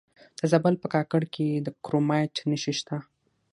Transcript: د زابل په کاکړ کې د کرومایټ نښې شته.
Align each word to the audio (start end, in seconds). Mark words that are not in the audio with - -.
د 0.37 0.41
زابل 0.51 0.75
په 0.83 0.87
کاکړ 0.93 1.21
کې 1.33 1.47
د 1.65 1.67
کرومایټ 1.85 2.35
نښې 2.49 2.73
شته. 2.79 2.97